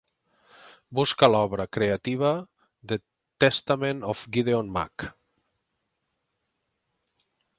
[0.99, 2.31] busca l'obra creativa
[2.93, 2.97] The
[3.45, 5.07] Testament of Gideon Mack